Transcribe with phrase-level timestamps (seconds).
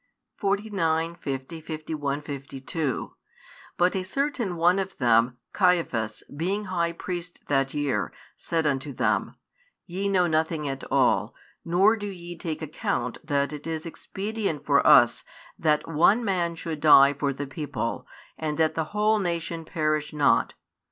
[0.37, 3.13] 49, 50, 51, 52
[3.77, 9.35] But a certain one of them, Caiaphas, being high priest that year, said unto them,
[9.85, 14.83] Ye know nothing at all, nor do ye take account that it is expedient for
[14.87, 15.23] us
[15.59, 18.07] that one man should die for the people,
[18.39, 20.55] and that the whole nation perish not.